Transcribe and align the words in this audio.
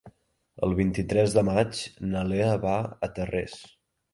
El 0.67 0.71
vint-i-tres 0.79 1.35
de 1.35 1.43
maig 1.51 1.83
na 2.15 2.25
Lea 2.33 2.51
va 2.67 2.75
a 2.89 3.11
Tarrés. 3.19 3.59